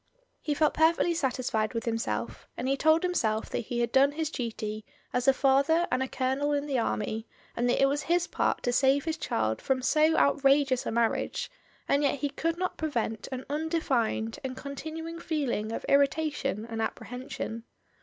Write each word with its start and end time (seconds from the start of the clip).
He 0.41 0.55
felt 0.55 0.73
perfectly 0.73 1.13
satisfied 1.13 1.75
with 1.75 1.85
himself, 1.85 2.47
and 2.57 2.67
he 2.67 2.75
told 2.75 3.03
himself 3.03 3.51
that 3.51 3.59
he 3.59 3.81
had 3.81 3.91
done 3.91 4.13
his 4.13 4.31
duty 4.31 4.83
as 5.13 5.27
a 5.27 5.31
father 5.31 5.87
and 5.91 6.01
a 6.01 6.07
colonel 6.07 6.53
in 6.53 6.65
the 6.65 6.79
army, 6.79 7.27
and 7.55 7.69
that 7.69 7.79
it 7.79 7.85
was 7.85 8.01
his 8.01 8.25
part 8.25 8.63
to 8.63 8.73
save 8.73 9.05
his 9.05 9.15
child 9.19 9.61
from 9.61 9.83
so 9.83 10.17
outrageous 10.17 10.87
a 10.87 10.91
marriage, 10.91 11.51
and 11.87 12.01
yet 12.01 12.15
he 12.15 12.29
could 12.29 12.57
not 12.57 12.77
prevent 12.77 13.27
an 13.31 13.45
undefined 13.47 14.39
and 14.43 14.57
con^ 14.57 14.73
tinuing 14.75 15.21
feeling 15.21 15.71
of 15.71 15.85
irritation 15.87 16.65
and 16.65 16.81
apprehension. 16.81 17.63